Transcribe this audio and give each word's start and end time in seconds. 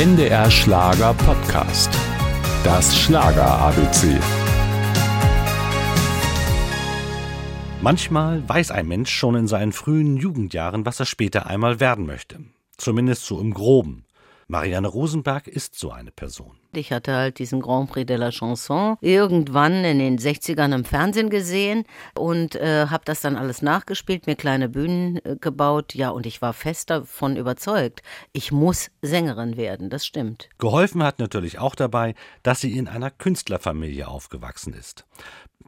NDR 0.00 0.50
Schlager 0.50 1.12
Podcast. 1.12 1.90
Das 2.64 2.98
Schlager 2.98 3.44
ABC. 3.44 4.18
Manchmal 7.82 8.48
weiß 8.48 8.70
ein 8.70 8.88
Mensch 8.88 9.10
schon 9.10 9.34
in 9.34 9.46
seinen 9.46 9.72
frühen 9.72 10.16
Jugendjahren, 10.16 10.86
was 10.86 11.00
er 11.00 11.04
später 11.04 11.48
einmal 11.48 11.80
werden 11.80 12.06
möchte. 12.06 12.38
Zumindest 12.78 13.26
so 13.26 13.42
im 13.42 13.52
Groben. 13.52 14.06
Marianne 14.50 14.88
Rosenberg 14.88 15.46
ist 15.46 15.78
so 15.78 15.92
eine 15.92 16.10
Person. 16.10 16.58
Ich 16.72 16.92
hatte 16.92 17.14
halt 17.14 17.38
diesen 17.38 17.60
Grand 17.60 17.88
Prix 17.88 18.06
de 18.06 18.16
la 18.16 18.30
Chanson 18.30 18.96
irgendwann 19.00 19.84
in 19.84 20.00
den 20.00 20.18
60ern 20.18 20.74
im 20.74 20.84
Fernsehen 20.84 21.30
gesehen 21.30 21.84
und 22.16 22.56
äh, 22.56 22.86
habe 22.86 23.04
das 23.04 23.20
dann 23.20 23.36
alles 23.36 23.62
nachgespielt, 23.62 24.26
mir 24.26 24.34
kleine 24.34 24.68
Bühnen 24.68 25.24
äh, 25.24 25.36
gebaut. 25.40 25.94
Ja, 25.94 26.10
und 26.10 26.26
ich 26.26 26.42
war 26.42 26.52
fest 26.52 26.90
davon 26.90 27.36
überzeugt, 27.36 28.02
ich 28.32 28.50
muss 28.50 28.90
Sängerin 29.02 29.56
werden, 29.56 29.88
das 29.88 30.04
stimmt. 30.04 30.48
Geholfen 30.58 31.04
hat 31.04 31.20
natürlich 31.20 31.60
auch 31.60 31.76
dabei, 31.76 32.14
dass 32.42 32.60
sie 32.60 32.76
in 32.76 32.88
einer 32.88 33.12
Künstlerfamilie 33.12 34.08
aufgewachsen 34.08 34.74
ist. 34.74 35.06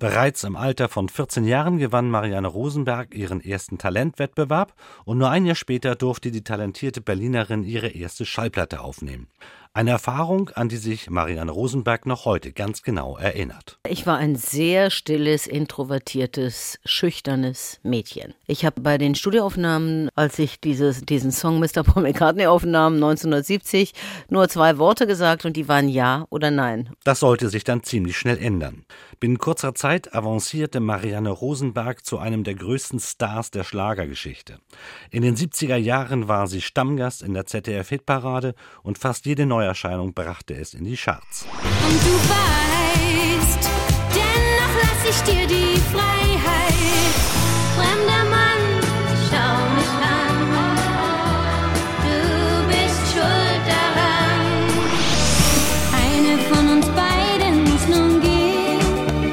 Bereits 0.02 0.42
im 0.42 0.56
Alter 0.56 0.88
von 0.88 1.08
14 1.08 1.44
Jahren 1.44 1.78
gewann 1.78 2.10
Marianne 2.10 2.48
Rosenberg 2.48 3.14
ihren 3.14 3.40
ersten 3.40 3.78
Talentwettbewerb 3.78 4.74
und 5.04 5.18
nur 5.18 5.30
ein 5.30 5.46
Jahr 5.46 5.54
später 5.54 5.94
durfte 5.94 6.32
die 6.32 6.42
talentierte 6.42 7.00
Berlinerin 7.00 7.62
ihre 7.62 7.86
erste 7.86 8.26
Schallplatte 8.26 8.80
aufnehmen. 8.80 9.28
Eine 9.74 9.92
Erfahrung, 9.92 10.50
an 10.50 10.68
die 10.68 10.76
sich 10.76 11.08
Marianne 11.08 11.50
Rosenberg 11.50 12.04
noch 12.04 12.26
heute 12.26 12.52
ganz 12.52 12.82
genau 12.82 13.16
erinnert. 13.16 13.78
Ich 13.88 14.06
war 14.06 14.18
ein 14.18 14.36
sehr 14.36 14.90
stilles, 14.90 15.46
introvertiertes, 15.46 16.78
schüchternes 16.84 17.80
Mädchen. 17.82 18.34
Ich 18.46 18.66
habe 18.66 18.82
bei 18.82 18.98
den 18.98 19.14
Studioaufnahmen, 19.14 20.10
als 20.14 20.38
ich 20.38 20.60
dieses, 20.60 21.00
diesen 21.06 21.32
Song 21.32 21.58
Mr. 21.58 21.84
Paul 21.84 22.02
McCartney 22.02 22.44
aufnahm, 22.44 22.96
1970, 22.96 23.94
nur 24.28 24.46
zwei 24.50 24.76
Worte 24.76 25.06
gesagt 25.06 25.46
und 25.46 25.56
die 25.56 25.68
waren 25.68 25.88
Ja 25.88 26.26
oder 26.28 26.50
Nein. 26.50 26.90
Das 27.04 27.20
sollte 27.20 27.48
sich 27.48 27.64
dann 27.64 27.82
ziemlich 27.82 28.18
schnell 28.18 28.36
ändern. 28.36 28.84
Binnen 29.20 29.38
kurzer 29.38 29.74
Zeit 29.74 30.14
avancierte 30.14 30.80
Marianne 30.80 31.30
Rosenberg 31.30 32.04
zu 32.04 32.18
einem 32.18 32.44
der 32.44 32.56
größten 32.56 33.00
Stars 33.00 33.50
der 33.50 33.64
Schlagergeschichte. 33.64 34.58
In 35.10 35.22
den 35.22 35.34
70er 35.34 35.76
Jahren 35.76 36.28
war 36.28 36.46
sie 36.46 36.60
Stammgast 36.60 37.22
in 37.22 37.32
der 37.32 37.46
ZDF-Hitparade 37.46 38.54
und 38.82 38.98
fast 38.98 39.24
jede 39.24 39.46
neue 39.46 39.61
Neuerscheinung 39.62 40.12
brachte 40.12 40.54
es 40.54 40.74
in 40.74 40.84
die 40.84 40.96
Charts. 40.96 41.46
Und 41.86 42.02
du 42.02 42.14
weißt, 42.28 43.70
dennoch 44.12 44.74
lass 44.82 45.04
ich 45.08 45.22
dir 45.22 45.46
die 45.46 45.78
Freiheit. 45.92 47.14
Fremder 47.76 48.24
Mann, 48.28 48.62
schau 49.30 49.54
mich 49.76 49.94
an. 50.02 50.36
Du 52.02 52.18
bist 52.66 53.02
schuld 53.12 53.64
daran. 53.68 54.50
Eine 56.02 56.32
von 56.50 56.64
uns 56.76 56.86
beiden 56.88 57.62
muss 57.62 57.86
nun 57.88 58.20
gehen. 58.20 59.32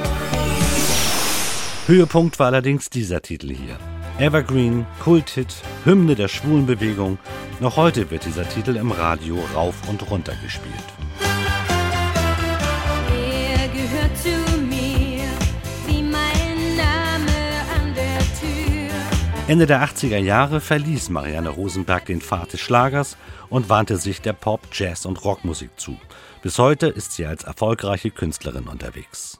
Höhepunkt 1.88 2.38
war 2.38 2.48
allerdings 2.48 2.92
dieser 2.92 3.24
Titel 3.24 3.50
hier. 3.52 3.80
Evergreen, 4.20 4.86
Kulthit, 5.02 5.56
Hymne 5.86 6.14
der 6.14 6.28
Schwulenbewegung. 6.28 7.18
Noch 7.62 7.78
heute 7.78 8.12
wird 8.12 8.26
dieser 8.26 8.48
Titel 8.50 8.76
im 8.76 8.92
Radio 8.92 9.40
rauf 9.56 9.76
und 9.88 10.12
runter 10.12 10.34
gespielt. 10.44 10.74
Er 13.16 13.68
gehört 13.70 14.18
zu 14.18 14.30
mir, 14.60 15.24
wie 15.88 16.04
mein 16.04 16.76
Name 16.76 17.32
an 17.78 17.94
der 17.96 18.20
Tür. 18.42 18.92
Ende 19.48 19.66
der 19.66 19.82
80er 19.86 20.18
Jahre 20.18 20.60
verließ 20.60 21.08
Marianne 21.08 21.50
Rosenberg 21.50 22.06
den 22.06 22.20
Pfad 22.20 22.52
des 22.52 22.60
Schlagers 22.60 23.16
und 23.50 23.70
wandte 23.70 23.96
sich 23.96 24.20
der 24.22 24.34
Pop-, 24.34 24.68
Jazz- 24.74 25.06
und 25.06 25.24
Rockmusik 25.24 25.80
zu. 25.80 25.98
Bis 26.42 26.60
heute 26.60 26.88
ist 26.88 27.14
sie 27.14 27.26
als 27.26 27.46
erfolgreiche 27.46 28.12
Künstlerin 28.12 28.68
unterwegs. 28.68 29.40